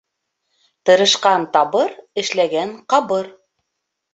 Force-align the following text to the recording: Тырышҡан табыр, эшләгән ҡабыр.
Тырышҡан 0.89 1.45
табыр, 1.57 1.93
эшләгән 2.23 2.73
ҡабыр. 2.95 3.29